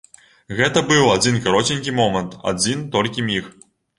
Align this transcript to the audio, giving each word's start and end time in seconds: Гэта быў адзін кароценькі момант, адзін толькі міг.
Гэта 0.59 0.81
быў 0.91 1.09
адзін 1.15 1.37
кароценькі 1.43 1.95
момант, 1.99 2.31
адзін 2.55 2.83
толькі 2.95 3.27
міг. 3.29 3.55